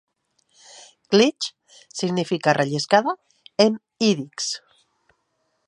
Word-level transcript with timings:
"Glitch" 1.11 1.51
significa 1.99 2.55
"relliscada" 2.59 3.13
en 3.67 3.77
ídix. 4.09 4.49